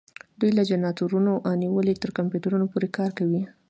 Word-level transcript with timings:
دوی 0.39 0.51
له 0.57 0.63
جنراتورونو 0.69 1.31
نیولې 1.61 1.93
تر 2.01 2.09
کمپیوټر 2.17 2.51
پورې 2.73 2.87
کار 2.97 3.11
کوي. 3.19 3.41